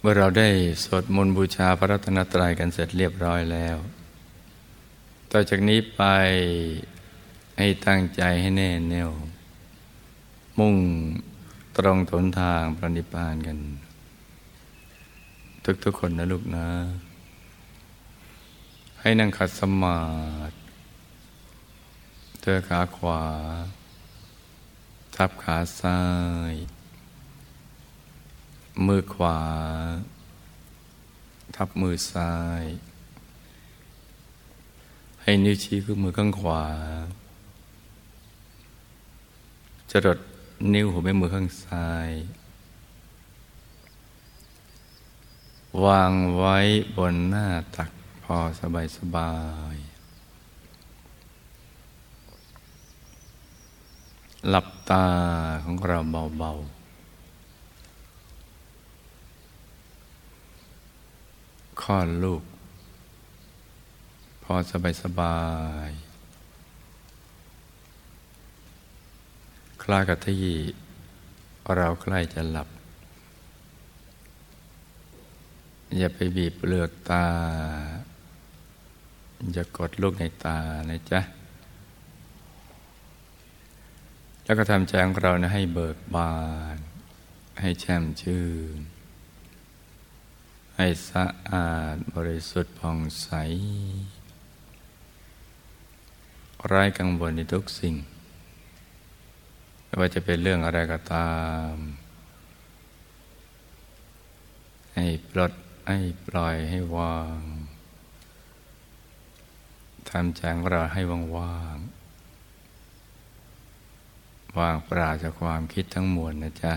[0.00, 0.48] เมื่อเราได้
[0.84, 3.76] สวดมนต์บูชาพระรัตนตรัยกันเสร็จเรียบร้อยแล้ว
[5.30, 6.02] ต่อจากนี้ไป
[7.58, 9.10] ให้ตั้งใจให้แน่แน่ว
[10.58, 10.76] มุ่ง
[11.76, 13.58] ตรงถนทางปฏิปานกัน
[15.84, 16.68] ทุกๆคนนะลูกนะ
[19.00, 20.00] ให้นั่งขัดสมา
[20.50, 20.56] ธิ
[22.40, 23.22] เธอขาขวา
[25.16, 26.00] ทับขาซ้า
[26.52, 26.54] ย
[28.86, 29.38] มือขวา
[31.56, 32.62] ทับมือซ้าย
[35.22, 36.64] ให้นิ้วชี้คือมือข้างขวา
[39.90, 40.18] จรด
[40.72, 42.10] นิ้วหัวแม่มือข้างซ้าย
[45.84, 46.56] วางไว้
[46.96, 47.90] บนหน้าตัก
[48.22, 49.34] พอสบายสบา
[49.74, 49.76] ย
[54.48, 55.06] หลับตา
[55.64, 55.98] ของเรา
[56.38, 56.77] เบาๆ
[61.82, 62.42] คลอดลูก
[64.42, 65.38] พอสบายสบา
[65.88, 65.92] ย
[69.90, 70.44] ล้ากับที่
[71.76, 72.68] เราใกล้จะหลับ
[75.96, 77.26] อย่าไปบีบเปลือกตา
[79.52, 80.58] อย่ากดลูกในตา
[80.90, 81.20] นะจ๊ะ
[84.44, 86.34] แล้วก็ทำใจของเรานะให้เบิกบา
[86.74, 86.76] น
[87.60, 88.44] ให้แช่มชื่
[88.76, 88.78] น
[90.80, 93.28] ให้สะอาดบริสุทธิ์ผ่องใส
[96.66, 97.94] ไร้กังวลในทุกสิ่ง
[99.84, 101.34] ไม่ว่าจะเป็นเรื่องอะไรก็ตา
[101.72, 101.74] ม
[104.94, 105.52] ให้ปลด
[105.88, 107.38] ให้ปล่อยให้วาง
[110.10, 111.76] ทำใจของเราให้ว่างว่าง
[114.58, 116.74] วางปราจากความคิดทั้งมวลนะจ๊ะ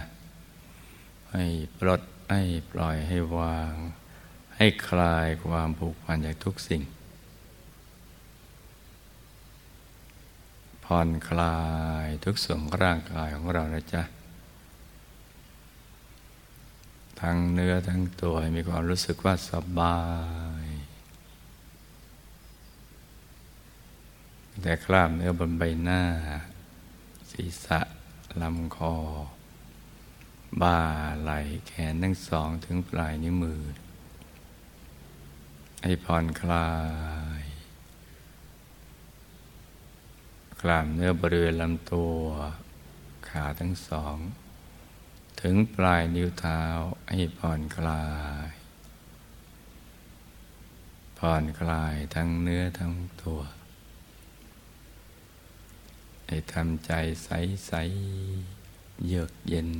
[1.31, 1.45] ให้
[1.79, 2.01] ปลด
[2.33, 3.73] ให้ปล่อยให้วาง
[4.57, 6.81] ให้คลายความผูกพันจากทุกสิ่ง
[10.85, 11.61] ผ่อนคลา
[12.03, 14.03] ยทุกส่วนร่างกายของเรานะจ๊ะ
[17.21, 20.01] ทั้งเนื้อทั้งตัวให้มีความรู้สึกว่าสบา
[20.63, 20.65] ย
[24.61, 26.03] แต่คราบเนื้อบนใบหน้า
[27.31, 27.79] ศีรษะ
[28.41, 28.95] ลำคอ
[30.61, 30.81] บ่า
[31.21, 33.61] ไหล่แขนทั้งสองถึงปลายนิ้วมือ
[35.83, 36.69] ให้ผ่อนคลา
[37.41, 37.43] ย
[40.61, 42.15] กล้ามเนื้อบริเวณลำตัว
[43.27, 44.17] ขาทั้งสอง
[45.41, 46.61] ถึงปลายนิ้วเท้า
[47.11, 48.05] ให้ผ่อนคลา
[48.47, 48.49] ย
[51.17, 53.41] ผ่อนคลายทั้งเนื้อทั้งตัว
[56.27, 56.91] ให้ทำใจ
[57.25, 57.71] ใส
[58.37, 59.71] ๆ เยือกเย็น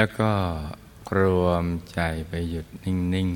[0.00, 0.32] แล้วก็
[1.18, 3.30] รวมใจไปหยุดนิ่ง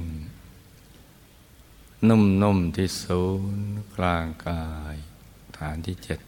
[1.21, 3.23] ๆ นุ่ม ๆ ที่ศู
[3.55, 4.97] นย์กลางกาย
[5.59, 6.21] ฐานที่เจ็ด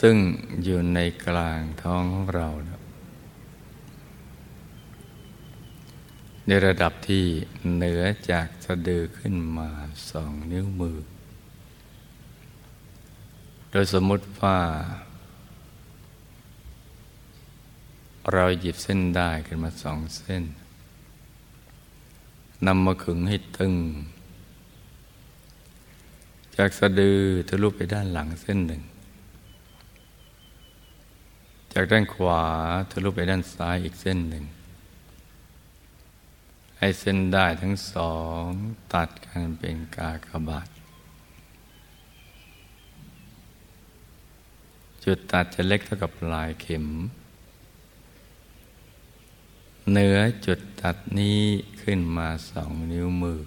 [0.00, 0.16] ซึ่ง
[0.64, 2.48] อยู่ในกลางท้องของเรา
[6.46, 7.24] ในระดับที่
[7.74, 9.70] เหนือจากสะดือขึ้นมา
[10.10, 10.98] สองนิ้วมือ
[13.70, 14.58] โดยสมมติว่า
[18.32, 20.44] เราหยิบเส้นได้ขึ้นมาสองเส้น
[22.66, 23.74] นำมาขึงให้ตึง
[26.56, 28.82] จากสะดือทะลุไปด้านหลังเส้นหนึ่ง
[31.72, 32.44] จากด้านขวา
[32.90, 34.44] ทะลุไปด้านซ้ายอีกเส้นหนึ่ง
[36.78, 38.14] ให้เส้นได้ทั้งสอ
[38.44, 38.46] ง
[38.94, 40.68] ตัดกันเป็นกากบาท
[45.04, 46.86] จุดตัดจะเล็กเท่ากับลายเข็ม
[49.90, 51.40] เหนือจุดตัดนี้
[51.82, 53.40] ขึ้นมาสองนิ้วมือ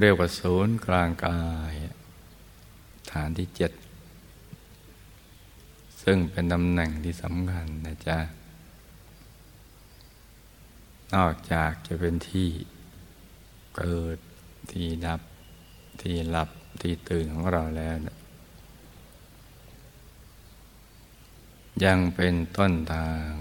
[0.00, 1.40] เรียกว่าศูนย์กลางกา
[1.72, 1.74] ย
[3.10, 3.72] ฐานที่เจ็ด
[6.02, 8.18] ซึ่งเป็นตำแหน่งที่สำคัญนะจ๊ะ
[11.14, 12.48] นอกจากจะเป็นที่
[13.76, 14.18] เกิด
[14.70, 15.20] ที่ดับ
[16.00, 16.50] ที่หลับ
[16.82, 18.17] ที่ตื่นของเราแล้วนะ
[21.84, 23.32] ยังเป็นต้นทาง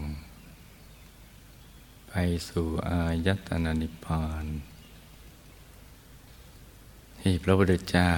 [2.08, 2.14] ไป
[2.50, 4.46] สู่อายตนะนิพพาน
[7.20, 8.12] ที่พระพุทธเจ้า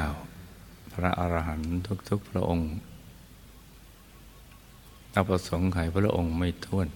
[0.93, 1.79] พระอรหันต์
[2.09, 2.69] ทุก ๆ พระองค์
[5.13, 6.87] นับประสงค์ไขพระองค์ไม่ท้วน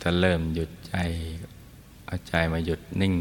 [0.00, 0.94] ถ้าเริ่มหยุดใจ
[2.06, 3.14] เอาใจมาหยุดนิ่ง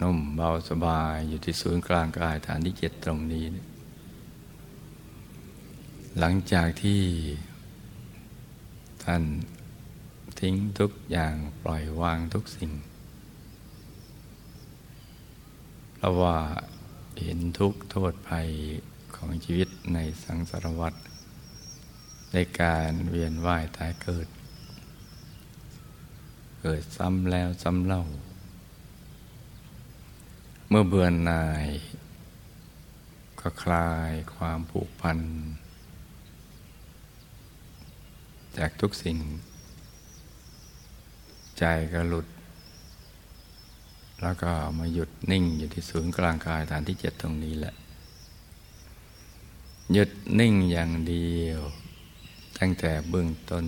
[0.00, 3.44] นุ่มเบาสบายอยู่ที่ศูนย์กลางกายฐานที่เจ็ดตรงนี้
[6.18, 7.02] หลังจากที่
[9.04, 9.22] ท่าน
[10.40, 12.70] ทิ้งทุกอย่างปล่อยวางทุกสิ่ง
[15.96, 16.38] เพราะว่า
[17.22, 18.48] เห็นทุกโทษภัย
[19.16, 20.94] ของชีวิตในสังสารวัฏ
[22.32, 24.28] ในการเวียนว่ายตายเกิด
[26.60, 28.04] เกิดซ้ำแล้วซ้ำเล่า
[30.72, 31.66] เมื่อเบื่อหน่าย
[33.40, 35.18] ก็คลายความผูกพัน
[38.58, 39.18] จากทุกสิ่ง
[41.58, 42.26] ใจก็หลุด
[44.22, 47.74] แล้วก็มาหยุดนิ่งอยู่ที่ศูนย์กลางกายฐานที่เจ็ดตรงนี้แหละ
[49.92, 51.60] หยุดนิ่งอย่างเดียว
[52.58, 53.66] ตั้งแต่เบื้องต้น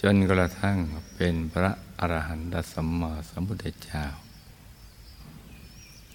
[0.00, 0.78] จนกระทั่ง
[1.14, 4.06] เป็นพระอรหันตสัมมาสัมพุทธเจ้า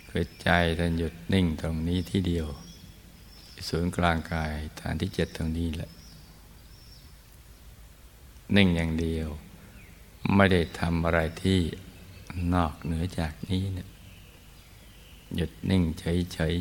[0.10, 2.48] คือใจท่านหยุดนิ่งตรงนี้ที่เดียว
[3.68, 5.90] ศูนย์กลางกายฐานที่เจ็ดตรงนี้แหละ
[8.56, 9.28] นิ่งอย่างเดียว
[10.36, 11.60] ไม่ได้ทำอะไรที่
[12.54, 13.90] นอกเหนือจากนี้เนี่ย
[15.36, 16.56] หยุดนิ่งเฉย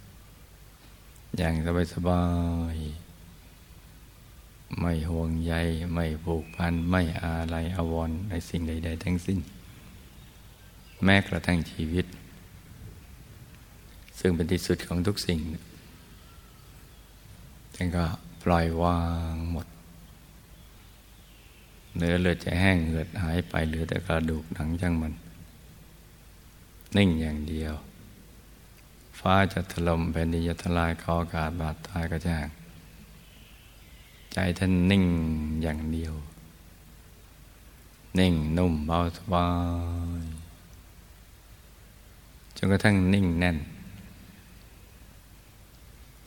[0.00, 2.24] ๆอย่างสบายสบา
[2.74, 2.76] ย
[4.78, 5.54] ไม่ห่วงใย
[5.92, 9.38] ไม่ผูกพัน ไม่อาลัยอาวรในสิ่งใด ๆ ทั้งสิ้น
[11.04, 12.06] แม้กระทั่งชีวิต
[14.20, 15.40] ซึ่งเป็นที่สุดของทุกสิ่ง
[17.74, 18.04] ท่านก็
[18.42, 19.00] ปล่อยวา
[19.32, 19.66] งหมด
[21.96, 25.12] เนื้อเลือดจะแห้งเหือดหายไปเหลือแต่กระดูกหนังจังมัน
[26.96, 27.74] นิ่งอย่างเดียว
[29.18, 32.36] ฟ้าจะถล่มแผ่นดินจะทลายคอากาศบาดตายก็จะ
[34.32, 35.04] ใจท่านนิ่ง
[35.62, 36.14] อย่างเดียว
[38.18, 39.46] นิ่งนุ่มเบาสบา
[40.22, 40.24] ย
[42.56, 43.56] จนกระทั่งนิ่งแน่น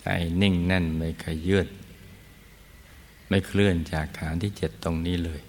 [0.03, 0.09] ใจ
[0.41, 1.67] นิ่งแน่นไม่ขยืด
[3.27, 5.41] ไม่เคลื่อนจากฐานที่เจ็ดตรงนี้เลย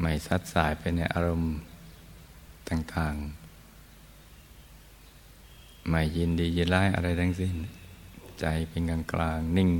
[0.00, 1.54] ไม่ซัดสายไปในอารมณ์
[2.68, 7.54] ต่างๆ ไม่ยินดียินร้ายอะไรทั้งสิ้น
[8.40, 9.70] ใจเป็นกลางกลางนิ่ง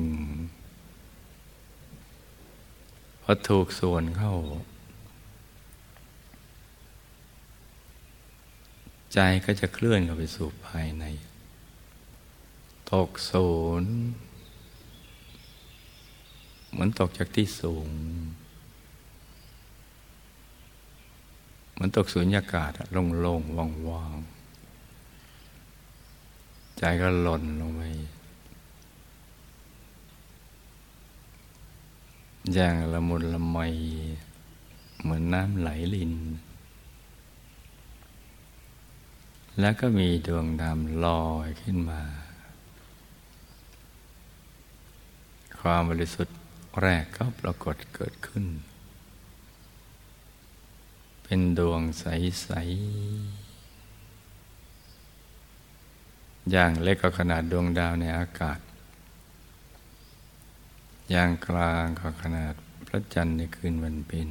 [3.22, 4.34] พอถูกส่วนเข้า
[9.14, 11.04] ใจก็จะเคลื่อนเข้าไปสู่ภายใน
[12.92, 13.50] ตกศู
[13.82, 13.94] นย์
[16.70, 17.88] เหมือนตกจากที่สูง
[21.72, 23.56] เหมือนตกสูญญากาศโล่งๆ
[23.88, 27.82] ว่างๆ ใจก็หล่นลงไป
[32.54, 33.58] อย่างละมุนละไม
[35.02, 36.14] เหมือนน้ำไหลลิน
[39.60, 42.02] แล้วก็มีดวงดำลอยขึ้นมา
[45.60, 46.36] ความบริสุทธิ์
[46.80, 48.44] แรกก็ปรากฏเกิดขึ้น
[51.22, 53.46] เป็นดวงใส ๆ
[56.50, 58.58] อย่างเล็กก็ขนาดดวงดาวในอากาศ
[61.10, 62.54] อย่างกลางก็ขนาด
[62.86, 64.30] พระจันทร์ในคืนวันเพ็ญ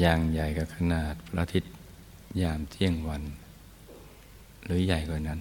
[0.00, 1.72] อย่างใหญ่ก็ขนาดพระอาทิตย์
[2.42, 3.22] ยามเที่ยงวัน
[4.64, 5.40] หรือใหญ่กว่านั้น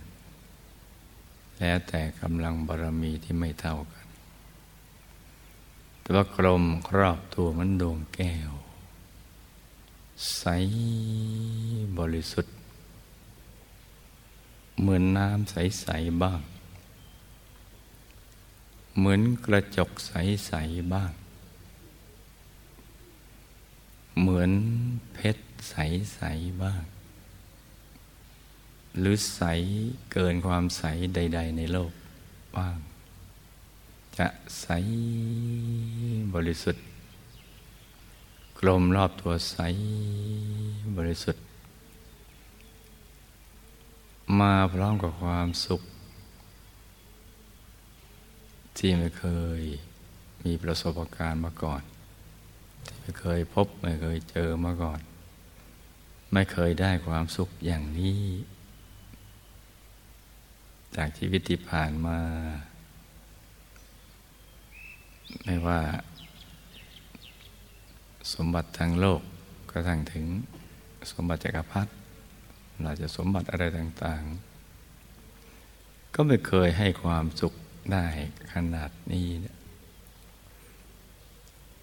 [1.60, 4.06] แล้วแต่กำลังบารมีที่ไม่เท่ากัน
[6.02, 8.52] แต่ว่ากลมครอบตัวมันดวงแก้ว
[10.38, 10.44] ใส
[11.98, 12.56] บริสุทธิ์
[14.80, 16.42] เหมือนน้ำใส ๆ บ้าง
[18.98, 21.12] เหมือนกระจกใส ๆ บ้าง
[24.20, 24.52] เหมือน
[25.14, 26.84] เพชรใส ๆ บ้าง
[29.00, 29.42] หรือใส
[30.12, 30.84] เกินความใส
[31.16, 31.92] ใด ๆ ในโลก
[32.56, 32.78] บ้าง
[34.18, 34.28] จะ
[34.62, 34.68] ใส
[36.34, 36.84] บริสุทธิ์
[38.60, 39.58] กลมรอบตัวใส
[40.98, 41.44] บริสุทธิ์
[44.40, 45.82] มาพร้อมกับความสุข
[48.78, 49.26] ที่ไม่เค
[49.60, 49.62] ย
[50.46, 51.82] มีประสบการณ์มาก่อน
[53.00, 55.00] ไม่เคยพบไม่เคยเจอมาก่อน
[56.34, 58.22] ไม่เคยได้ความสุขอย่างนี้
[60.96, 62.20] จากชีวิตที่ผ่านมา
[65.44, 65.80] ไม่ว่า
[68.34, 69.22] สมบัติทางโลก
[69.72, 70.26] กระทั่งถึง
[71.12, 71.92] สมบัติจักรพรรดิ
[72.84, 74.24] เราจะสมบัติอะไรต่าง
[75.40, 77.54] ๆ ก็ไม่เคยให้ความสุข
[77.92, 78.06] ได้
[78.54, 79.58] ขนาดนี้เนี่ย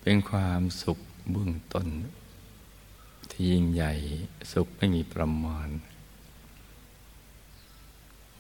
[0.01, 0.99] เป็นความสุข
[1.31, 1.87] เบื้องต้น
[3.31, 3.93] ที่ยิ่งใหญ่
[4.53, 5.69] สุขไม่มีประมาณ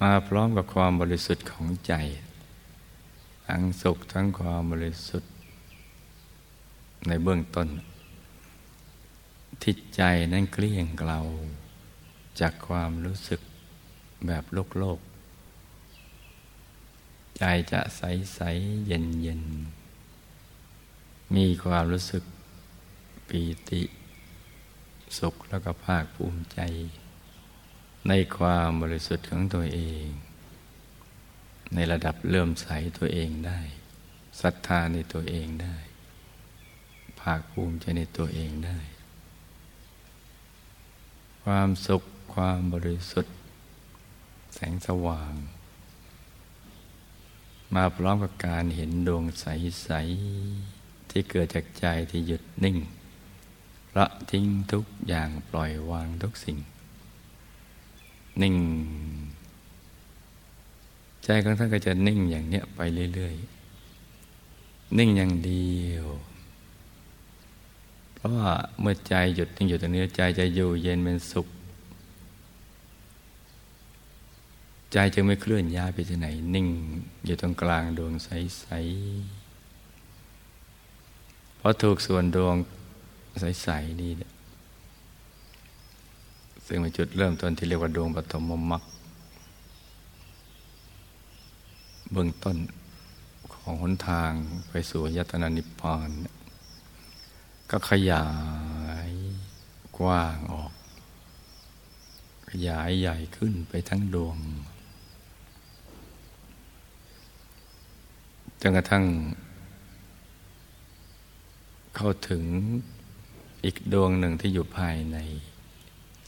[0.03, 1.95] มาพร้อมกับความบริสุทธิ์ของใจ
[3.47, 5.31] ทั้งสุขทั้งความบริสุทธิ์
[7.07, 7.69] ในเบื้องต้น
[9.65, 11.21] ทิศใจนั้นเกลี้ยงเกลา
[12.41, 13.41] จากความรู้สึก
[14.27, 14.99] แบบโลกโลก
[17.39, 17.43] ใจ
[17.73, 18.03] จะใส
[18.35, 18.41] ใส
[18.87, 19.43] เย็นเย็น
[21.35, 22.25] มีความรู้สึก
[23.29, 23.83] ปีติ
[25.19, 26.61] สุขแล้วก็ภาคภูมิใจ
[28.09, 30.07] ในความบริสุทธิ์ของตัวเอง
[31.75, 32.67] ในระดับเลื่มใส
[32.99, 33.61] ตัวเองได้
[34.41, 35.77] ศรัทธาในตัวเองได้
[37.21, 38.79] ภาคภูมิใจในตัวเองได้
[41.45, 42.03] ความสุข
[42.35, 43.35] ความบริสุทธิ์
[44.55, 45.35] แสงสว่าง
[47.75, 49.91] มาพร้อมกับการเห็นดวงใส
[50.51, 52.77] ๆ ที่เกิดจากใจที่หยุดนิ่ง
[53.97, 56.59] ละทิ้งทุกอย่างปล่อยวางทุกสิ่ง
[58.43, 58.55] นิ่ง
[61.25, 62.81] ใจของท่านก็จะนิ่งอย่างเนี้ยไป
[63.15, 66.07] เรื่อยๆ นิ่งอย่างเดียว
[68.15, 71.47] เพราะว่าเมื่อใจหยุดนิ่งอยู่ตรงนี้ใจจะอยู่เย็นเป็นสุข
[74.93, 76.67] ใจจึงไม่เคลื่อนย้ายไปที่ไหน นิ่ง
[77.25, 82.55] อยู่ตรงกลางดวงใสๆเพราะถูกส่วนดวง
[83.41, 84.33] ใสๆนี่เนี่ย
[86.75, 88.83] ซึ่งเป็นจุดเริ่มต้นที่เรียกว่าดวงปฐมมรรค
[92.13, 92.57] เบื้องต้น
[93.55, 94.33] ของหนทาง
[94.69, 96.11] ไปสู่ยตนานิพพาน
[97.71, 98.27] ก็ขยา
[99.09, 99.11] ย
[99.99, 100.73] กว้างออก
[102.51, 104.39] ขยายใหญ่ขึ้นไปทั้งดวง
[108.61, 109.05] จนกระทั่ง
[111.97, 112.43] เข้าถึง
[113.65, 115.19] อีกดวงหนึ่งที่อยู่ภายใน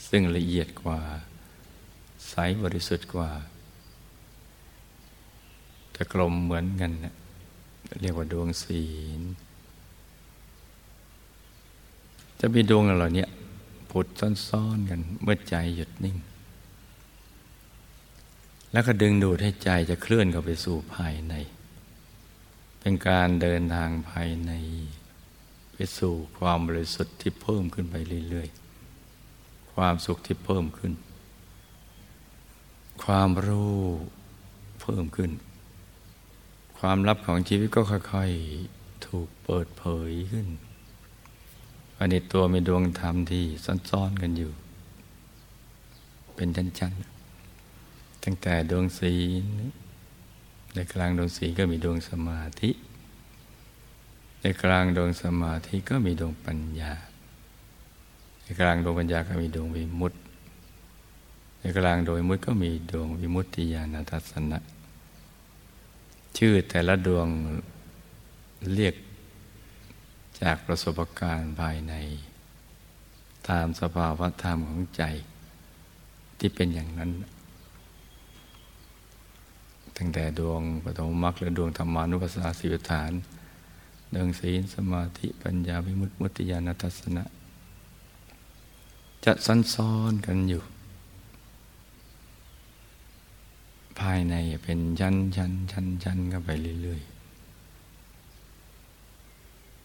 [0.09, 1.01] ซึ่งละเอียดกว่า
[2.29, 3.31] ใสบริสุทธิ์กว่า
[5.93, 7.15] แต่กลมเหมือนกันนะ
[8.01, 8.85] เรียกว่าดวงศี
[9.19, 9.23] ล
[12.41, 13.27] จะมีดวงเหล่านี้
[13.91, 14.07] ผุด
[14.49, 16.17] ซ่อนๆกันเมื่อใจหยุดนิ่ง
[18.73, 21.35] แล้วก็ดึงดูดให้ใจจะเคลื่อนเข้าไปสู่ภายใน
[22.81, 24.53] เป็นการเดินทางภายใน
[25.75, 27.95] ไปสู่ความบริสุทธิ์ที่เพิ่มขึ้นไป
[28.31, 28.64] เรื่อยๆ
[29.75, 30.93] ความสุขที่เพิ่มขึ้น
[33.05, 33.79] ความรู้
[34.81, 35.31] เพิ่มขึ้น
[36.79, 40.49] ความลับของชีวิตก็ค่อยๆถูกเปิดเผยขึ้น
[41.99, 43.45] อันนี้ตัวมีดวงธรรมที่
[43.91, 44.53] ซ่อนๆกันอยู่
[46.35, 49.45] เป็นชั้นๆ ตั้งแต่ดวงศีล
[50.75, 52.71] ในกลางดวงศีลก็มีดวงสมาธิ
[54.41, 56.93] ในกลางดวงสมาธิก็มีดวงปัญญา
[58.45, 60.19] ในกลางดวงปัญญาก็มีดวงวิมุตติ
[61.61, 64.59] ในกลางดวงวิมุตติก็มีดวงวิมุตติญาณทัศนะ
[66.39, 67.27] ชื่อแต่ละดวง
[68.75, 68.95] เรียก
[70.41, 71.95] จากประสบการณ์ภายใน
[73.49, 75.03] ตามสภาวะธรรมของใจ
[76.39, 77.11] ที่เป็นอย่างนั้น
[79.97, 83.13] ตั้งแต่ดวงปฐมมรรคและดวงธรรมานุปัสสนาสิบฐาน
[84.15, 87.25] ดังศีลสมาธิปัญญาวิมุตติมุติญาณทัศนะ
[89.25, 90.63] จะซันซ้อนกันอยู่
[94.01, 96.51] ภายในเป็นชั้นชั้นชั้นชั้นกันไป
[96.83, 97.15] เรื่อยๆ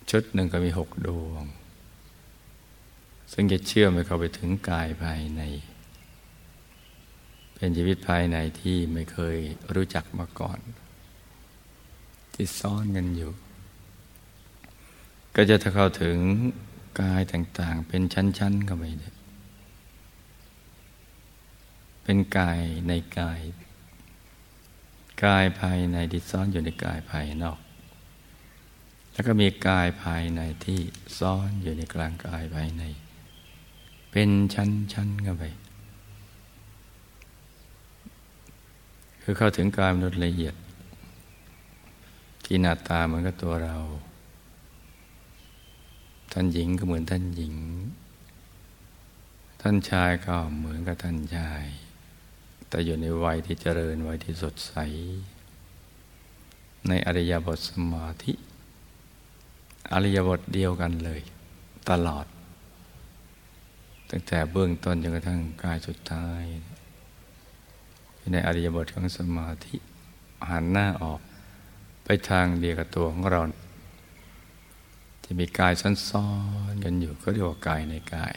[0.10, 1.44] ชุดหนึ่งก็มีหกดวง
[3.32, 5.42] ซึ่งจะเชื่อมไปเข้าไปถึงกายภายใน
[7.54, 9.38] เป็นชีวิตภายในที่ไม่เคย
[9.76, 10.60] รู้จักมาก่อน
[12.34, 13.32] ที่ซ่อนกันอยู่
[15.36, 16.18] ก็จะถ้าเข้าถึง
[17.02, 19.19] กายต่างๆ เป็นชั้นๆเข้าไปเลย
[22.12, 23.42] เป็นกายในกาย
[25.26, 27.60] กายภายในที่ซ่อนอยู่ในกายภายนอก
[29.14, 30.80] แล้วก็มีกายภายในที่
[31.20, 32.84] ซ่อนอยู่ในกลางกายภายใน
[34.12, 35.44] เป็นชั้นๆเข้าไป
[39.22, 40.56] คือเข้าถึงกายมนุษย์ละเอียด
[42.46, 43.78] ที่หน้าตาเหมือนกับตัวเรา
[46.32, 47.56] ท่านหญิงก็เหมือนท่านหญิง
[49.62, 51.66] ท่านชายก็เหมือนกับท่านชาย
[52.70, 54.74] แต่อยู่ในวัยที่เจริญวัยที่สดใส
[56.88, 58.34] ในอริยบทสมาธิ
[59.94, 61.22] อริยบทเดียวกันเลย
[61.90, 62.26] ตลอด
[64.10, 66.44] ตั้งแต่เบื้องต้นจนกระทั่งกายสุดท้าย
[68.32, 69.76] ในอริยบทของสมาธิ
[70.50, 71.20] หันหน้าออก
[72.04, 73.42] ไปทางเดียวกับตัวของเรา
[75.26, 75.74] จะมีกาย
[76.10, 76.30] ซ้อ
[76.72, 78.34] นๆกันอยู่ก็เรียกว่ากายในกาย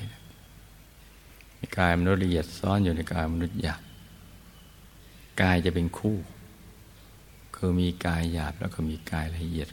[1.59, 3.83] มีกายมนุษย์ละเอียดซ้อนอยู่ในกายมนุษย์หยาบ
[5.41, 6.17] กายจะเป็นคู่
[7.57, 9.69] คือมีกายหยาบแล้วก็มีกายละเอียด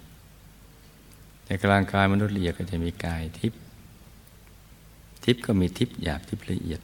[1.45, 3.61] ในกลางกายมนุษย์ละเอียดก็จะมีกายทิพย์
[5.23, 6.81] ทิพย์ก็มีทิพย์หยาบทิพย์ละเอียด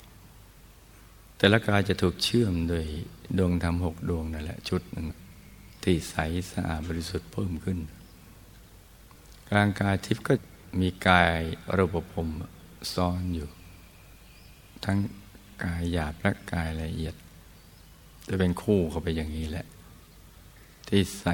[1.37, 2.85] แต่ละกายจะถูกเชื่อมโดย
[3.37, 5.07] ดวงธรรมหกดวงนั่นแหละชุดหนึ่ง
[5.83, 6.15] ที่ใส
[6.51, 7.79] สะอาดบริสุทธิ์เพิ่มขึ้น
[9.49, 10.33] กลางกายทิพย์ก็
[10.81, 11.39] มีกาย
[11.75, 12.27] รูปภพ
[12.93, 13.49] ซ้อนอยู่
[14.85, 14.97] ทั้ง
[15.63, 17.15] กายหยาบและกายละเอียด
[18.27, 19.65] จะเป็นคู่เข้าไปอย่างนี้แหละ
[20.87, 21.25] ที่ใส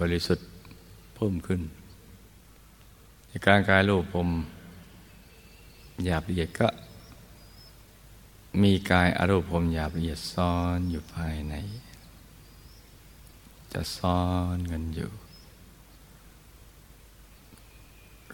[0.00, 0.48] บริสุทธิ์
[1.14, 1.60] เพิ่มขึ้น
[3.26, 4.28] ในกางกายรูปภพ
[6.04, 6.68] หยาบละเอียดก็
[8.62, 11.54] มีกายอารูปภพหยาบละเอียดซ้อนอยู่ภายใน
[13.72, 14.20] จะซ้อ
[14.56, 15.10] นกันอยู่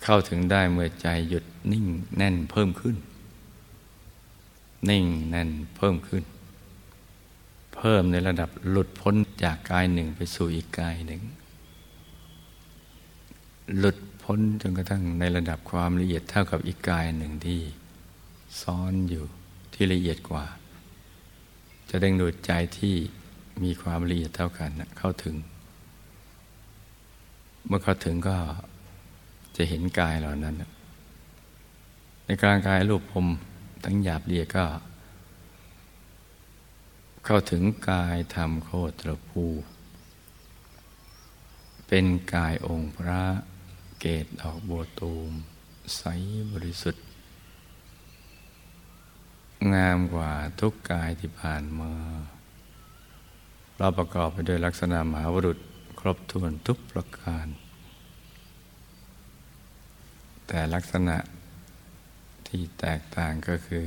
[0.03, 1.87] เข้าถึงได้เมื่อใจหยุดนิ่ง
[2.17, 2.97] แน่นเพิ่มขึ้น
[4.91, 6.25] นิ่งแน่นเพิ่มขึ้น
[7.75, 9.15] เพิ่มในระดับหลุดพ้น
[9.45, 11.23] จากกายหนึ่งไปสู่อีกกายหนึ่ง
[13.79, 17.61] หลุดพ้นจนกระทั่งในระดับความละเอียดเท่ากับอีกกายหนึ่งที่
[18.63, 19.25] ซ้อนอยู่
[19.75, 20.47] ที่ละเอียดกว่า
[21.91, 22.95] จะดึงดูดใจที่
[23.63, 25.37] มีความละเอียดเท่ากันเข้าถึง
[27.67, 28.37] เมื่อเข้าถึงก็
[29.57, 30.55] จะเห็นกายเหล่านั้น
[32.25, 33.27] ในกลางกายรูปพรม
[33.85, 34.65] ทั้งหยาบเรียก็
[37.27, 39.45] เข้าถึงกายธรรมโคตรภู
[41.87, 43.23] เป็นกายองค์พระ
[44.01, 45.31] เกตดอกบัวตูม
[45.97, 46.03] ใส
[46.53, 47.05] บริสุทธิ์
[49.75, 51.93] งามกว่าทุกกายที่ผ่านมา
[53.77, 55.59] เราประกอบไปด้วยลักษณะมหาวรุษ
[56.01, 57.47] ครบถ้วนทุกประการ
[60.47, 61.17] แต่ลักษณะ
[62.47, 63.87] ที่แตกต่างก็คือ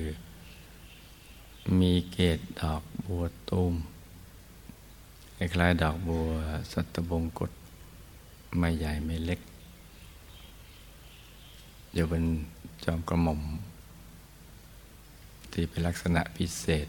[1.79, 3.75] มีเกตดอกบัวตูม
[5.37, 6.27] คล้ายๆดอกบัว
[6.72, 7.51] สัตบงกฎ
[8.57, 9.39] ไม่ใหญ่ไม่เล็ก
[11.94, 12.24] อยู่บน
[12.83, 13.42] จอมกระหม่อม
[15.51, 16.87] ที่เป็นลักษณะพิเศษ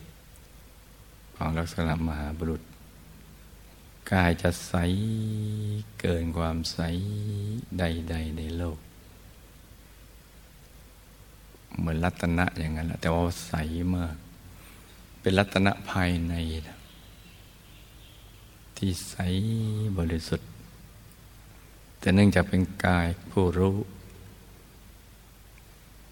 [1.37, 2.63] ของลักษณะมหาบุรุษ
[4.11, 4.75] กายจะใส
[6.01, 6.79] เกินความใส
[7.79, 8.79] ใด ๆ ในโลก
[11.79, 13.55] เหมือนรัตนะอย่างนั้นแหละแต่ว่าใส
[13.97, 14.17] มาก
[15.27, 16.35] เป็นรัตนะภายใน
[18.77, 19.17] ที่ใส
[19.99, 20.51] บริสุทธิ์
[22.01, 23.77] แต่เนื่องจากเป็นกายผู้รู้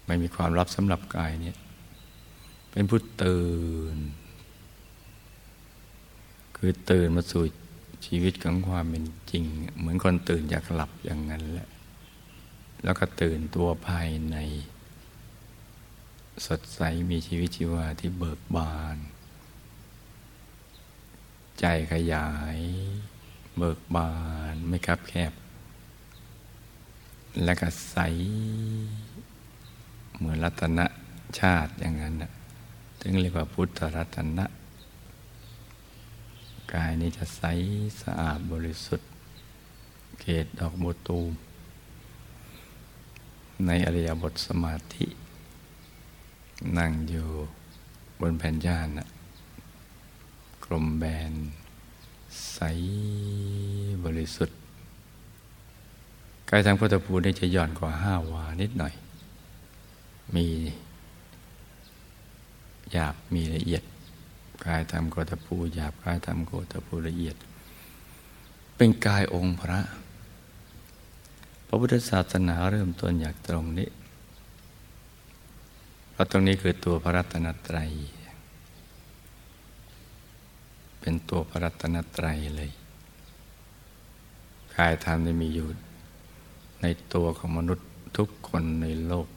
[0.05, 1.57] ไม่มีความลับสำหรับกายเนี่ย
[2.71, 3.49] เป็นผู้ตื่
[3.95, 3.97] น
[6.57, 7.43] คือตื่นมาสู่
[8.05, 9.43] ชีวิตของความเป็นจริง
[9.77, 11.67] เหมือนคนตื่นจากหลับอย่างนั้นแหละ
[12.83, 14.37] แล้วก็ตื่นตัวภายใน
[16.43, 18.97] สดใสมีชีวิตชีวาที่เบิกบาน
[21.59, 22.57] ใจขยาย
[23.57, 24.13] เบิกบา
[24.53, 25.33] นไม่คับแคบ
[27.43, 27.97] และก็ใส
[30.15, 30.85] เหมือนรัตนะ
[31.39, 32.31] ชาติอย่างนั้นนะ
[33.01, 34.45] ถึงเรียกว่าพุทธรัตนะ
[36.73, 37.41] กายนี้จะใส
[38.01, 39.09] สะอาดบริสุทธิ์
[40.19, 41.31] เกตดอกบัวตูม
[43.65, 45.07] ในอริยบทสมาธิ
[46.77, 47.27] นั่งอยู่
[48.19, 49.07] บนแผ่นย่านนะ
[50.65, 51.33] กลมแบน
[52.51, 52.59] ใส
[54.03, 54.57] บริสุทธิ์
[56.49, 58.93] กายทางพุทธภูมิจะหย่อนกว่าห้าวานิดหน่อย
[60.35, 60.47] มี
[62.91, 63.83] หยาบมีละเอียด
[64.65, 67.35] กายทำโกตภูหยาบกายทำโกตภูละเอียด
[68.75, 69.79] เป็นกายองค์พระ
[71.67, 73.89] พระพุทธศาสนาเริ่มต้นจากตรงนี้
[76.15, 77.91] เพราะตรงนี้คือตัวพระรัตนตรัย
[80.99, 82.71] เป็นตัวพระรัตนตรัยเลย
[84.75, 85.67] กายธรรมได้มีอยู่
[86.81, 89.27] ในตัวของมนุษย์ทุกคนในโลก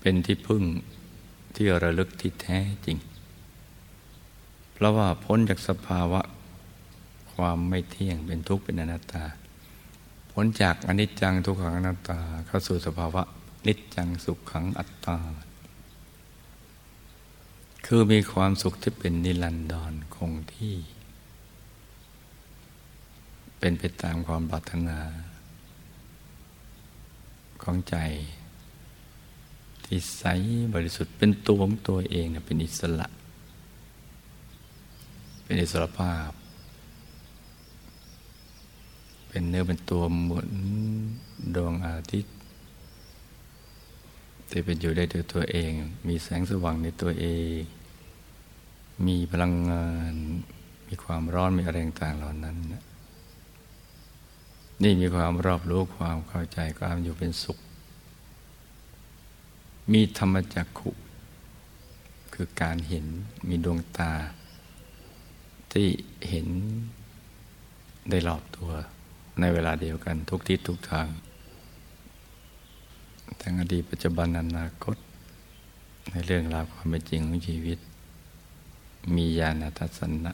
[0.00, 0.62] เป็นที่พึ่ง
[1.54, 2.98] ที่ระลึกที่แท้จริง
[4.72, 6.20] เพราะว่าพ้นจากสภาวะ
[7.32, 9.24] ความไม่เที่ยงเป็นทุกข์เป็นอนัตตา
[10.32, 13.22] พ้นจากอนิจจังทุกขังอนัตตาเข้าสู่สภาวะ
[13.66, 15.18] นิจจังสุขขังอัตตา
[17.86, 20.76] คือมีความสุขที่เป็นนิรันดรคงที่
[23.58, 24.98] เป็นไปตามความปรารถนา
[27.62, 27.96] ของใจ
[29.84, 30.24] ที่ใส
[30.74, 33.06] บริสุทธิ์เป็นตัวของตัวเองเป็นอิสระ
[35.44, 36.30] เป็นอิสระภาพ
[39.28, 40.48] เป็นเนื้อเป็นตัวเหมือน
[41.54, 42.34] ดวงอาทิตย์
[44.52, 45.72] ที่เป็นอยู่ได้ด้วยตัวเอง
[46.08, 47.58] มีแสงสว่างในตัวเอง
[49.06, 50.14] มีพลังงาน
[50.88, 52.56] มีความร้อนมีอะไรต่างเหล่านั้น
[54.82, 57.58] นี่มีความรอบรู้ความเข้าใจความอยู่เป็นสุข
[59.92, 60.90] มีธรรมจักขุ
[62.34, 63.06] คือการเห็น
[63.48, 64.12] มีดวงตา
[65.72, 65.88] ที่
[66.28, 66.48] เห็น
[68.10, 68.70] ได้รอบตัว
[69.40, 71.06] ในเวลาเดียวกันทุกทิศทุกทาง
[73.40, 74.96] ทั้งอดีตปัจจุบันอนาคต
[76.10, 77.78] ในเรื่องราวความเป็นจริงของชีวิต
[79.16, 80.32] มีญาณทัศนะ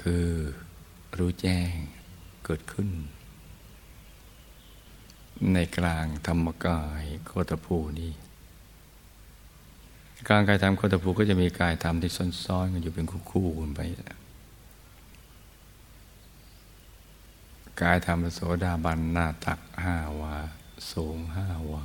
[0.00, 0.28] คือ
[1.18, 1.72] รู้แจ้ง
[2.44, 2.88] เกิดขึ้น
[5.54, 8.12] ในกลางธรรมกายโคตภูนี้
[10.28, 12.12] กลางกายธรรมโคตภูก็จะมีกายธรรมที่
[12.44, 13.80] ซ้อนๆกันอยู่เป็นคู่ๆกันไป
[17.82, 20.36] กายธรรมโสดาบันหน้าตักห้าวา
[20.92, 21.84] สูงห้าวา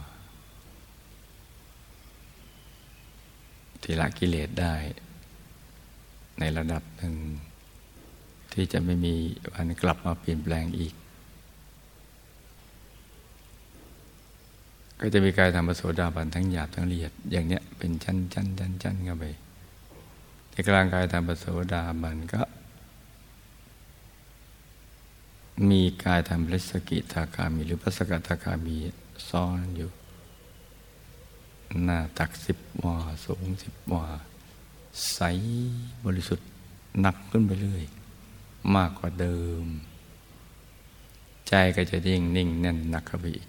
[3.82, 4.74] ทีละกิเลสได้
[6.40, 7.16] ในระดับหนึ่ง
[8.54, 9.16] ที่จะไม่มี
[9.54, 10.94] วันกลับมาเปลี่ยนแปลงอีก
[15.00, 19.26] ก็จะมีกายธรรมโสดาบันทั้งหยาบทั้งละเอียด อย่างเนี้ยเป็นชั้นชั้นชั้นชั้นกันไป
[20.52, 22.42] ในกลางกายธรรมโสดาบันก็
[25.69, 28.78] มีกายธรรมฤสกิทาคามี หรือพระสกทาคามี
[29.30, 29.89] ซ้อนอยู่
[31.84, 34.06] หน้าตักสิบวาสูงสิบวา
[35.13, 35.19] ใส
[36.06, 36.47] บริสุทธิ์
[37.02, 37.84] หนักขึ้นไปเรื่อย
[38.76, 39.65] มากกว่าเดิม
[41.47, 43.47] ใจก็จะยิ่งนิ่งแน่นหนักขึ้นไปอีก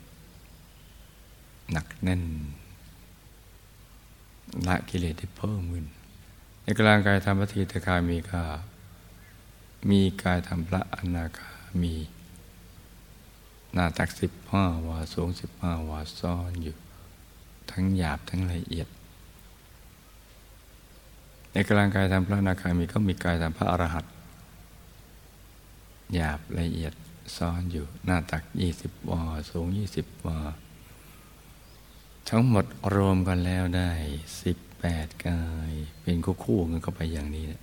[1.73, 2.23] หนักแน่น
[4.67, 5.87] ละกิเลสที่เพิ่มขึ้น
[6.63, 8.43] ในกลางกายธรรมทีตคามีก็
[9.91, 11.95] มีกายธรรมพระอนาคา มี
[13.73, 16.77] หน้าตักสิบห้าวาสูงสิบห้าวาซ่อนอยู่
[17.71, 18.89] ทั้งหยาบทั้งละเอียด
[21.53, 24.13] ในกลางกายธรรมพระนาคามีก็มีกายธรรมพระอรหันต์
[26.15, 26.93] หยาบละเอียด
[27.37, 30.39] ซ่อนอยู่หน้าตักยี่สิบวาสูงยี่สิบวา
[32.29, 33.91] ทั้งหมดรวมกันแล้วได้
[34.43, 37.63] สิบแปดกาย เป็นคู่คู่กันเข้าไปอย่างนี้นะ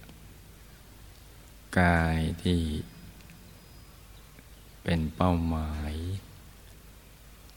[1.79, 2.59] กายที่
[4.83, 5.93] เป็นเป้าหมาย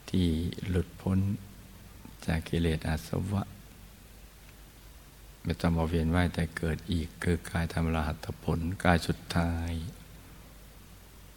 [0.09, 0.27] ที่
[0.67, 1.19] หลุดพ้น
[2.25, 3.43] จากกิเลสอาสวะ
[5.43, 9.71] ไม่ต้องมาเวียนว่ายแต่เกิดอีกคือกายธรรมรหัตผลกายสุดท้าย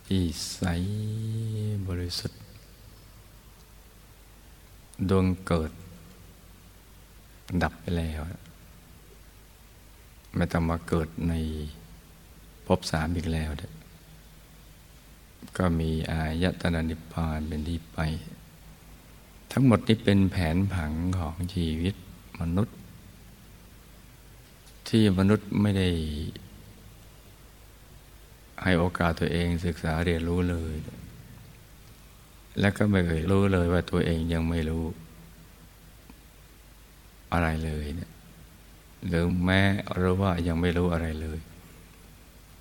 [0.07, 0.23] ที่
[0.55, 0.63] ใส
[1.89, 2.41] บริสุทธิ์
[5.11, 5.73] ดวงเกิด
[7.63, 8.21] ดับไปแล้ว
[10.37, 11.35] ไม่ต้องมาเกิดใน
[12.67, 13.69] ภพสามอีกแล้วเด้
[15.59, 17.99] ก็มีอายตนะนิพพานเป็นที่ไป
[19.53, 21.95] ทั้งหมดนี้เป็นแผนผังของชีวิต
[22.41, 22.77] มนุษย์
[24.89, 25.89] ที่มนุษย์ไม่ได้
[28.63, 30.75] ให้โอกาสตัวเองศึกษาเรียนรู้เลย
[32.61, 34.85] และก็ไม่เคยรู้เลยว่าตัวเองยังไม่รู้
[37.33, 38.11] อะไรเลยเนี่ย
[39.07, 39.61] หรือแม้
[40.01, 41.39] รู้ว่ายังไม่รู้อะไรเลย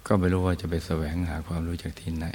[0.07, 2.25] ก็ไม่รู้ว่าจะไปแสวงหาความรู้จากที่ไหน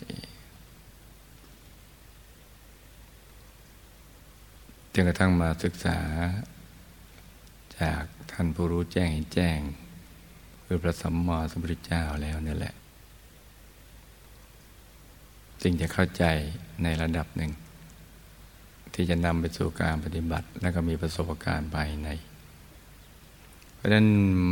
[4.93, 5.99] จนกระทั่งมาศึกษา
[7.79, 9.59] จากท่านผู้รู้แจ้งแจ้ง
[10.65, 12.75] คือพระสัมมาสัมพุทธเจ้าแล้วนี่แหละ
[15.63, 16.25] จึงจะเข้าใจ
[16.83, 17.53] ในระดับหนึ่ง
[18.95, 22.09] ที่จะนำไปสู่การปฏิบัติ และก็มีประสบการณ์ภายใน
[23.75, 24.07] เพราะฉะนั้น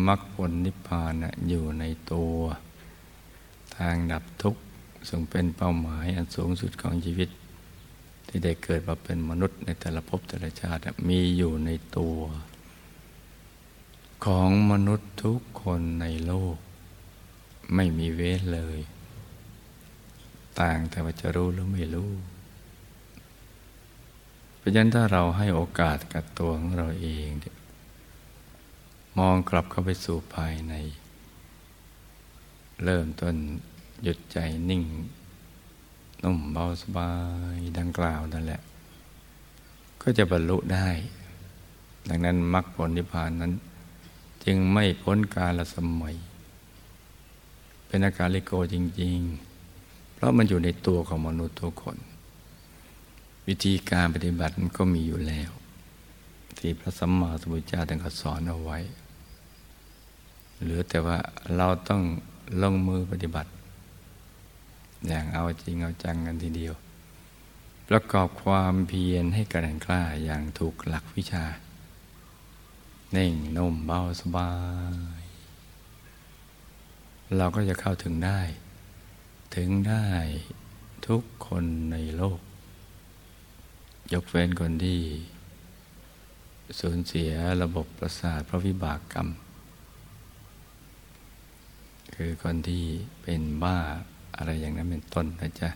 [0.08, 1.12] มรรคผลนิพพาน
[1.48, 2.36] อยู่ในตัว
[3.76, 4.62] ทางดับทุกข์
[5.08, 7.28] ซึ่งเป็นเป้าหมายอันสูงสุดของชีวิต
[8.32, 12.18] ที่ได้เกิดมาเป็นมนุษย์ในแต่ละภพแต่ละชาติมีอยู่ในตัว
[14.24, 16.56] ของมนุษย์ทุกคนในโลก
[17.74, 18.78] ไม่มีเว้นเลย
[20.60, 22.10] ต่างแต่ว่าจะรู้หรือไม่รู้
[24.56, 27.28] เพราะฉะนั้นถ้าเราให้โอกาสกับตัวของเราเอง
[29.18, 30.74] มองกลับเข้าไปสู่ภายใน
[32.84, 33.34] เริ่มต้น
[34.02, 34.38] หยุดใจ
[34.70, 34.82] นิ่ง
[36.22, 37.10] นุ่มเบาสบา
[37.56, 38.60] ยดังกล่าวนั่นแหละ
[40.02, 40.88] ก็จะบรรลุได้
[42.08, 43.52] ดังนั้นมรรคผลนิพพานนั้น
[44.44, 46.14] จึงไม่พ้นกาลสมัย
[47.86, 49.16] เป็นอาการลิโกจริง
[49.66, 51.96] ๆ เพราะมันอยู่ในตัวของมนุษย์ทุกคน
[53.48, 55.50] วิธีการปฏิบัติมันก็มีอยู่แล้ว
[56.58, 58.78] ที่พระสัมมาสัมพุทธเจ้าท่านก็สอนเอาไว้
[60.60, 61.18] เหลือแต่ว่า
[61.56, 62.02] เราต้อง
[62.62, 63.50] ลงมือปฏิบัติ
[65.08, 66.74] อย่างเอาจริงเอาจังกันทีเดียว
[67.88, 71.44] ประกอบความเพียรให้กระแรงกล้าอย่างถูกหลักวิชา
[73.12, 74.52] เน่งนุ่มเบาสบา
[75.20, 75.22] ย
[77.36, 78.40] เราก็จะเข้าถึงได้
[79.56, 80.06] ถึงได้
[81.06, 82.40] ทุกคนในโลก
[84.12, 85.00] ยกเว้นคนที่
[86.80, 87.32] สูญเสีย
[87.62, 89.28] ระบบประสาทเพราะวิบากกรรม
[92.14, 92.84] คือคนที่
[93.22, 93.78] เป็นบ้า
[94.36, 95.70] อะไรอย่างนั้นเป็นต้นนะจ๊ะ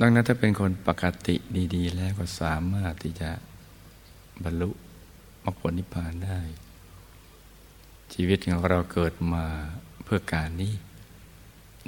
[0.00, 1.36] ดังนั้นถ้าเป็นคนปกติ
[1.74, 3.30] ดี ๆ แล้วก็สามารถที่จะ
[4.44, 4.70] บรรลุ
[5.44, 6.40] มรรคผลนิพพานได้
[8.12, 9.44] ชีวิตของเราเกิดมา
[10.04, 10.72] เพื่อการนี้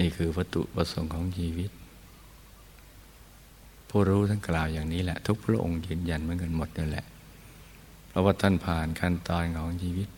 [0.01, 1.71] นี่คือวัตถุประสงค์ของชีวิต
[3.89, 7.07] ผู้รู้ท่านกล่าวอย่างนี้แหละ ทุกพระองค์ยืนยันเหมือนกันหมดนั่นแหละ
[8.09, 10.09] เพราะว่าท่านผ่านขั้นตอนของชีวิต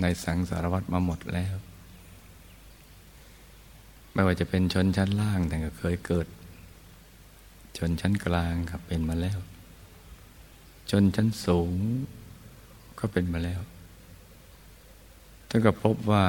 [0.00, 1.56] ในสังสารวัตรมาหมดแล้ว
[4.12, 6.26] ไม่ว่าจะเป็นชนชั้นล่างแต่ก็เคยเกิด
[7.78, 9.38] ชนชั้นกลางก็เป็นมาแล้ว
[10.90, 11.72] จนชั้นสูง
[12.98, 13.60] ก็เป็นมาแล้ว
[15.48, 16.24] ท่านก็พบว่า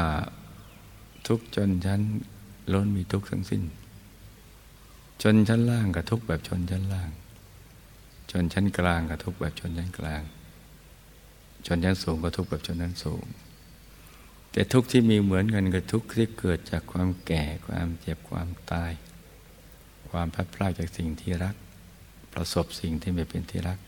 [1.27, 2.01] ทุกจนชั้น
[2.73, 3.63] ล้นมีทุกทั้งสิ้น
[5.21, 7.09] ชนชั้นล่างกับทุกแบบชนชั้นล่าง
[8.31, 10.21] ชนชั้นกลางกับทุกแบบชนชั้นกลาง
[11.65, 13.25] ชนชั้นสูงกับทุกแบบชนชั้นสูง
[14.55, 18.91] แต่ทุกที่มีเหมือนกันกับทุกที่เกิดจากความแก่ความเจ็บความตาย
[20.09, 21.55] ความพัดพลาดจากสิ่งที่รัก
[22.33, 23.79] ประสบสิ่งที่ไม่เป็นที่รัก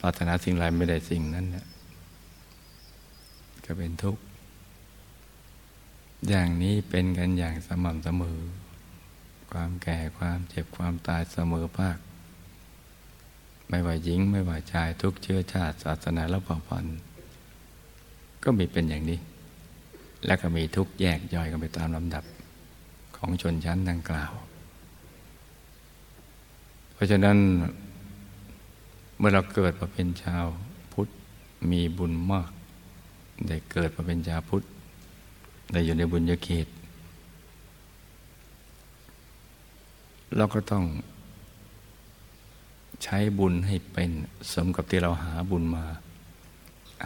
[0.00, 1.66] ปรารถนาสิ่งใดไม่ได้สิ่งนั้นเนี่ย
[3.64, 4.22] ก็เป็นทุกข์
[6.28, 8.40] อย่างนี้เป็นกันอย่างสม่ำเสมอ
[9.50, 11.98] ความแก่ความเจ็บความตายเสมอภาค
[13.68, 16.98] ไม่ว่าหญิงไม่ว่าชายทุกเชื้อชาติศาสนาและเผ่าพันธุ์
[18.42, 19.20] ก็มีเป็นอย่างนี้
[20.26, 22.24] และก็มีทุกแยกย่อยกันไปตามลำดับ
[23.16, 24.32] ของชนชั้นดังกล่าว
[26.92, 27.38] เพราะฉะนั้น
[29.18, 30.44] เมื่อเราเกิดมาเป็นชาว
[30.92, 31.08] พุทธ
[31.70, 32.50] มีบุญมาก
[33.48, 34.64] ได้เกิดมาเป็นชาวพุทธ
[35.72, 36.66] ได้อยู่ในบุญญาเขต
[40.36, 40.84] เราก็ต้อง
[43.02, 44.10] ใช้บุญให้เป็น
[44.52, 45.84] สมกับที่เราหาบุญมา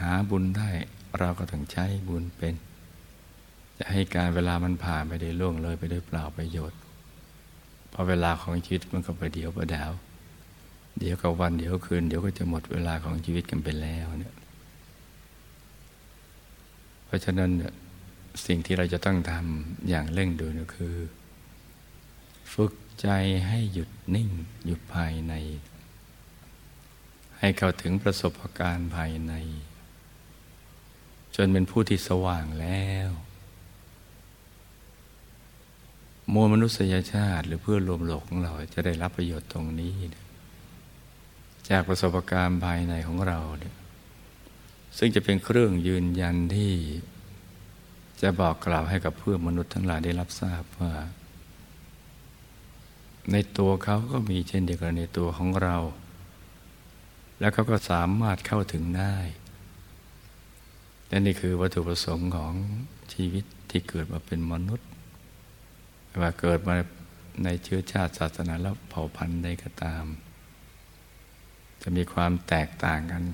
[0.00, 0.70] หาบุญได้
[1.18, 2.54] เราก็ต้องใช้บุญเป็น
[3.78, 6.78] จะให้การเวลามันผ่านไปได้ล่วงเลยไปด้วยเปล่าประโยชน์
[7.90, 9.92] เพอเวลาของชีวิตมันก็ไปเดียวประดาว
[10.98, 14.34] เดี๋ยวกับวันเดี๋ยวคืน เดี๋ยวก็จะหมดเวลาของชีวิตกันไปแล้วเนี่ย
[17.04, 17.72] เพราะฉะนั้นเนี่ย
[18.46, 20.96] สิ่งที่เราจะต้องทำอย่างเร่งด่วนก็คือ
[22.52, 23.08] ฝึกใจ
[23.48, 24.28] ให้หยุดนิ่ง
[24.64, 25.34] อยู่ภายใน
[27.38, 29.32] ให้เข้าถึงประสบการณ์ภายใน
[31.36, 33.10] จนเป็นผู้ที่สว่างแล้ว
[36.32, 39.92] มวลมนุษยชาติ หรือเพื่อรวมโลกของเราจะได้รับประโยชน์ตรงนี้
[41.68, 43.74] จากประสบการณ์ภายในของเราเนี่ย
[44.98, 46.72] ซึ่งจะเป็นเครื่องยืนยันที่
[48.22, 50.92] จะบอกกล่าวให้กับเพื่อนมนุษย์ทั้งหลายได้รับทราบว่า
[53.32, 55.76] ในตัวเขาก็มีเช่นเดียวกันในตัวของเรา
[57.40, 59.16] แล้วเขาก็สามารถเข้าถึงได้
[61.08, 62.54] และนี่คือวัตถุประสงค์ของ
[63.12, 64.88] ชีวิตที่เกิดมาเป็นมนุษย์
[66.20, 66.74] ว่าเกิดมา
[67.44, 70.04] ในเชื้อชาติศาสนาแล้วเผ่าพันธุ์ใดก็ตาม
[71.82, 73.24] จะมีความแตกต่างกัน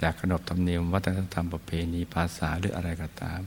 [0.00, 3.40] จากขนบธรรมเนียมวัฒนธรรมประเพณีภาษาหรืออะไรก็ตาม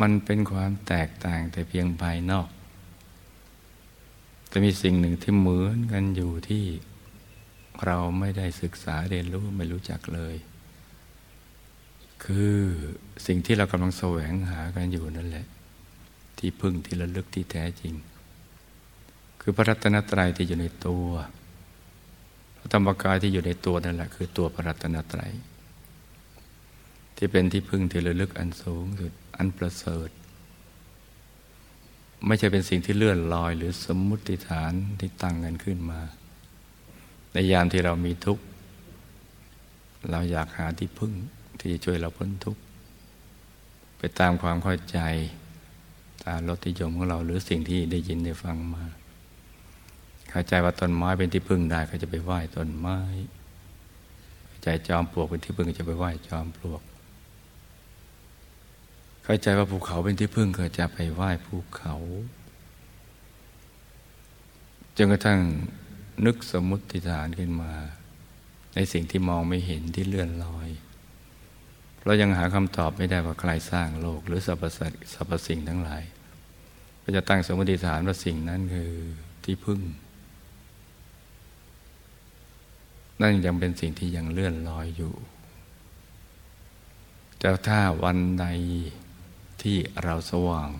[0.00, 2.48] มันเป็นความแตกต่างแต่เพียงภายนอก
[4.52, 6.64] จะมีสิ่งหนึ่งที่เหมือนกันอยู่ที่
[7.86, 10.34] เราไม่ได้ศึกษาเรียนรู้ไม่รู้จักเลย
[12.24, 12.56] คือ
[13.26, 15.46] สิ่งที่เรากำลังแสวงหากันอยู่นั่นแหละ
[16.38, 17.94] ที่พึ่งที่ระลึกที่แท้จริง
[19.40, 21.06] คือพระรัตนตรัยที่อยู่ในตัว
[22.72, 25.32] ธรรมกายที่อยู่ในตัวนั่นแหละ คือตัวพระรัตนตรัย
[27.16, 30.08] ที่เป็นที่พึ่งที่ระลึกอันสูงสุดอันประเสริฐ
[32.26, 36.00] ไม่ใช่เป็นสิ่งที่เลื่อนลอยหรือสมมุติฐานที่ตั้งกันขึ้นมา
[37.32, 38.44] ในยามที่เรามีทุกข์
[40.10, 41.12] เราอยากหาที่พึ่ง
[41.58, 42.60] ที่จะช่วยเราพ้นทุกข์
[43.98, 44.98] ไปตามความเข้าใจ
[46.28, 48.84] ตามรสนิยมของเราหรือสิ่งที่ได้ยินได้ฟังมา
[50.30, 52.98] เข้าใจว่าต้นไม้เป็นที่พึ่งได้ก็จะไปไหว้ต้นไม้
[54.46, 56.82] เข้าใจจอมปลวกเป็นที่พึ่งก็จะไปไหว้จอมปลวก
[59.24, 61.94] เข้าใจว่าภูเขาเป็นที่พึ่งก็จะไปไหว้ภูเขา
[64.96, 65.40] จนกระทั่ง
[66.26, 67.72] นึกสมมติฐานขึ้นมา
[68.74, 70.68] ในสิ่งที่มองไม่เห็นที่เลื่อนลอย
[72.04, 76.02] เรายังหาคำตอบไม่ได้ว่าใครสร้างโลกหรือสรรพสัตว์สรรพสิ่งทั้งหลาย
[77.10, 78.92] ก็จะตั้งสมมติฐานว่าสิ่งนั้นคือ
[79.44, 79.80] ที่พึ่ง
[83.20, 85.14] นั่นยังเป็นสิ่งที่ยังเลื่อนลอยอยู่
[87.38, 88.46] แต่ถ้าวันใด
[89.62, 90.70] ที่เราสว่าง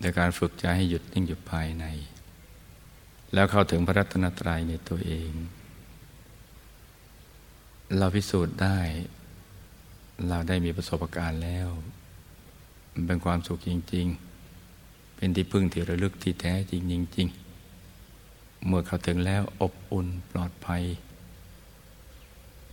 [0.00, 1.84] ในการฝึกใจให้หยุดนิ่งอยู่ภายใน
[3.34, 5.32] แล้วเข้าถึงพระรัตนตรัยในตัวเอง
[7.98, 8.78] เราพิสูจน์ได้
[10.28, 11.68] เราได้มีประสบการณ์แล้ว
[12.92, 14.06] มันเป็นความสุขจริง
[14.62, 20.82] ๆ เป็นที่พึ่งที่ระลึกที่แท้จริงจริงๆเมื่อเข้าถึงแล้วอบอุ่นปลอดภัย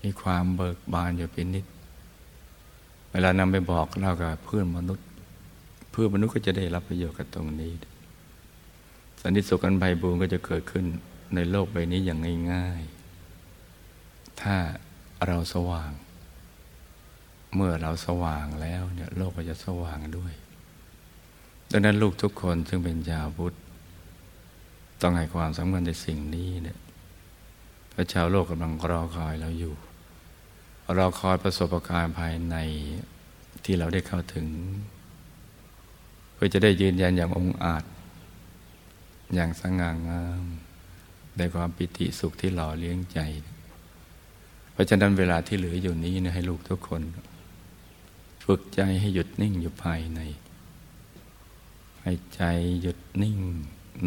[0.03, 1.65] มีความเบิกบานอยู่เป็นนิด
[3.12, 5.05] เวลานำไปบอกเล่ากับเพื่อนมนุษย์
[5.91, 7.73] เพื่อนมนุษย์ก็จะได้รับประโยชน์กับตรงนี้
[9.21, 10.86] สันติสุขอันไพบูรณ์ก็จะเกิดขึ้น
[11.36, 12.19] ในโลกใบนี้อย่าง
[12.53, 12.82] ง่าย
[13.62, 14.55] ๆ ถ้า
[15.25, 15.91] เราสว่าง
[17.56, 20.34] เมื่อเราสว่างแล้วเนี่ยโลกก็จะสว่างด้วย
[21.72, 23.56] ดังนั้นลูกทุกคนซึ่งเป็นชาวพุทธ
[25.02, 26.78] ต้องให้ความสำคัญในสิ่งนี้เนี่ย
[27.94, 29.76] พระชาวโลกกำลังรอคอยเราอยู่
[30.98, 32.56] รอคอยประสบการณ์ภายใน
[33.64, 34.48] ที่เราได้เข้าถึง
[36.34, 37.84] เพื่อจะได้ยืนยันอย่างองอาจ
[39.36, 40.44] อย่างสง่างาม
[41.38, 43.20] ในความปิติสุขที่หล่อเลี้ยงใจ
[44.72, 47.02] เพราะฉะนั้นเวลาที่เหลืออยู่นี้นะให้ลูกทุกคน
[48.54, 50.20] ฝึกใจให้หยุดนิ่งอยู่ภายใน
[52.02, 52.42] ให้ใจ
[52.82, 53.40] หยุดนิ่ง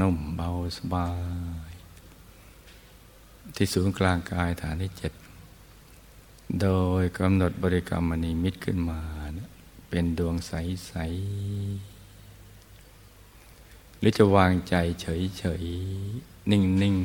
[0.01, 1.09] นุ่มเบาสบา
[1.71, 1.73] ย
[3.55, 5.13] ที่ศูนย์กลางกายฐานที่เจ็ด
[6.61, 6.69] โด
[7.01, 9.01] ยกำหนดบริกรรมมณีมิตรขึ้นมา
[9.89, 10.93] เป็นดวงใส
[12.23, 15.65] ๆ หรือจะวางใจเฉย
[16.09, 16.97] ๆ นิ่ง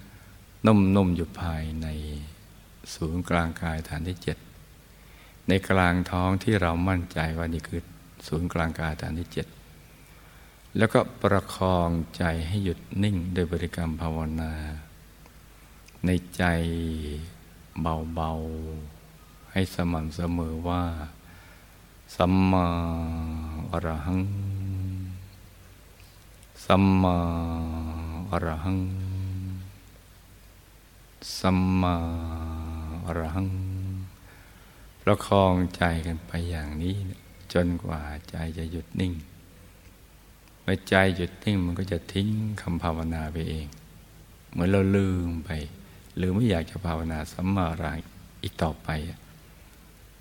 [0.00, 1.86] ๆ นุ่ม ๆ อยู่ภายใน
[2.94, 4.38] ศูนย์กลางกายฐานที่เจ็ด
[5.50, 7.80] ในกลางท้องที่เรามั่นใจว่านี่คือ
[8.26, 9.46] ศูนย์กลางกายฐานที่เจ็ด
[10.76, 14.52] แล้วก็ประคองใจให้หยุดนิ่งโดยบริกรรมภาวนา
[16.06, 16.44] ในใจ
[17.80, 20.84] เบาๆ ให้สม่ำเสมอว่า
[22.16, 22.66] สัมมา
[23.72, 24.20] อรหัง
[26.64, 27.16] สัมมา
[28.30, 28.78] อรหัง
[31.38, 31.94] สัมมา
[33.06, 33.69] อรหัง
[35.12, 36.96] ประคองใจกันไปอย่างนี้
[37.52, 39.12] จนกว่าใจจะหยุดนิ่ง
[40.62, 42.28] เมื่อใจหยุดนิ่งมันก็จะทิ้ง
[42.62, 43.66] คำภาวนาไปเอง
[44.50, 45.50] เหมือนเราลืมไป
[46.16, 47.98] หรือไม่อยากจะภาวนาสัมมาอรัง
[48.42, 48.88] อีกต่อไป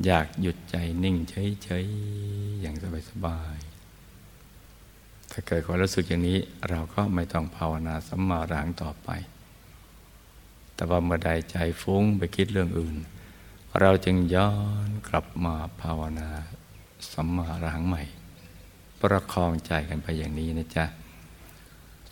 [0.06, 2.76] อยากหยุดใจนิ่งเฉยๆอย่าง
[3.10, 9.10] สบายๆถ้าเกิดความรู้สึกอย่างนี้ เราก็ไม่ต้องภาวนาสัมมาหลังต่อไป
[10.76, 12.98] แต่ว่าเมื่อใดใจฟุ้งไปคิดเรื่องอื่น
[13.78, 14.52] เราจึงย้อ
[14.88, 16.30] นกลับมาภาวนา
[17.12, 18.04] สัมมาหลังใหม่
[19.02, 20.86] ประคองใจกันไปอย่างนี้นะจ๊ะ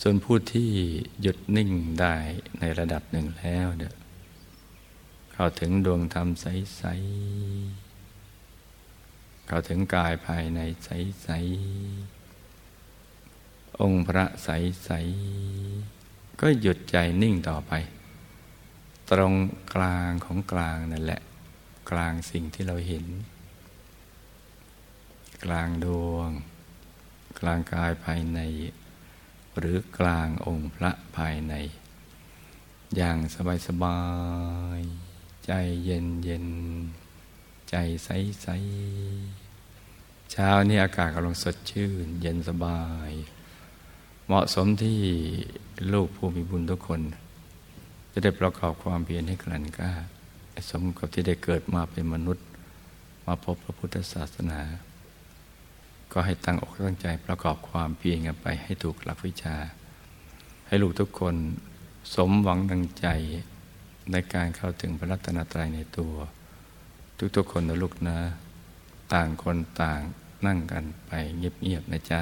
[0.01, 0.71] ส่วนผู้ที่
[1.21, 2.15] หยุดนิ่งได้
[2.59, 3.93] ในระดับหนึ่งแล้วเดี๋ย
[5.33, 17.71] เข้าถึงดวงธรรมใสๆเข้าถึงกายภายในใสๆองค์พระใสๆก็หยุดใจนิ่งต่อไป
[19.11, 19.33] ตรง
[19.73, 21.21] กลางของกลางนั่นแหละ
[21.89, 23.05] กลางสิ่งที่เราเห็น
[25.43, 26.29] กลางดวง
[27.39, 28.39] กลางกายภายใน
[29.57, 31.53] หรือกลางองค์พระภายใน
[32.95, 33.17] อย่าง
[33.67, 34.01] สบา
[34.79, 35.51] ยๆใจ
[35.83, 36.47] เย็นเย็น
[37.69, 38.09] ใจใส
[38.41, 38.47] ใส
[40.31, 43.11] เช้านี้อากาศกำลังสดชื่น เย็นสบาย
[44.25, 44.99] เหมาะสมที่
[45.93, 47.01] ลูกผู้มีบุญทุกคน
[48.11, 49.93] จะได้ประกอบความเพียรให้กลั่นกล้า
[50.69, 52.45] สมกับที่ได้เกิดมาเป็นมนุษย์
[53.25, 54.61] มาพบพระพุทธศาสนา
[56.11, 59.55] ก็ให้ตั้งอกตั้งใจประกอบความเพียรกันไปให้ถูกหลักวิชา
[60.67, 61.35] ให้ลูกทุกคน
[62.15, 63.07] สมหวังดังใจ
[64.11, 66.13] ในการเข้าถึงพระรัตนตรัยในตัว
[67.35, 68.17] ทุกๆคนนะลูกนะ
[69.13, 69.99] ต่างคนต่าง
[70.45, 72.21] นั่งกันไปเงียบๆนะจ๊ะ